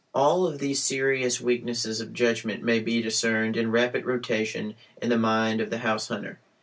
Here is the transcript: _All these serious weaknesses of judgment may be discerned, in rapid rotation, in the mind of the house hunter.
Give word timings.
_All 0.15 0.49
these 0.49 0.81
serious 0.81 1.39
weaknesses 1.39 2.01
of 2.01 2.11
judgment 2.11 2.63
may 2.63 2.79
be 2.79 3.03
discerned, 3.03 3.55
in 3.55 3.69
rapid 3.69 4.03
rotation, 4.03 4.73
in 4.99 5.09
the 5.09 5.19
mind 5.19 5.61
of 5.61 5.69
the 5.69 5.77
house 5.77 6.07
hunter. 6.07 6.39